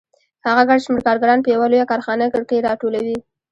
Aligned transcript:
هغه 0.45 0.63
ګڼ 0.69 0.77
شمېر 0.85 1.01
کارګران 1.07 1.39
په 1.41 1.49
یوه 1.55 1.67
لویه 1.71 1.89
کارخانه 1.91 2.25
کې 2.49 2.65
راټولوي 2.67 3.17